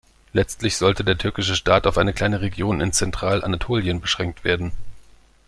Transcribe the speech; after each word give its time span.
Letztlich 0.33 0.77
sollte 0.77 1.03
der 1.03 1.19
türkische 1.19 1.55
Staat 1.55 1.85
auf 1.85 1.99
eine 1.99 2.11
kleine 2.11 2.41
Region 2.41 2.81
in 2.81 2.91
Zentralanatolien 2.91 4.01
beschränkt 4.01 4.43
werden. 4.43 4.71